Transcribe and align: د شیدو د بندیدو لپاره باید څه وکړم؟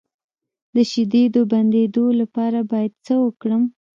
د 0.73 0.75
شیدو 0.91 1.21
د 1.35 1.37
بندیدو 1.51 2.05
لپاره 2.21 2.59
باید 2.71 2.93
څه 3.05 3.13
وکړم؟ 3.23 3.63